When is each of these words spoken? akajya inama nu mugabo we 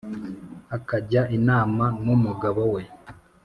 akajya 0.77 1.21
inama 1.37 1.85
nu 2.03 2.15
mugabo 2.23 2.61
we 2.73 2.81